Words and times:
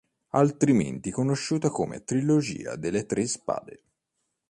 Altrimenti 0.29 1.11
conosciuta 1.11 1.69
come 1.69 2.03
Trilogia 2.03 2.75
delle 2.75 3.05
Tre 3.05 3.27
Spade 3.27 3.83